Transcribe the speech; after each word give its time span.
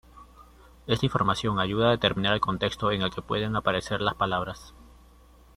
Esta 0.87 1.05
información 1.05 1.59
ayuda 1.59 1.89
a 1.89 1.91
determinar 1.91 2.33
el 2.33 2.39
contexto 2.41 2.89
en 2.91 3.03
el 3.03 3.11
que 3.13 3.21
pueden 3.21 3.55
aparecer 3.55 4.01
las 4.01 4.15
palabras. 4.15 4.73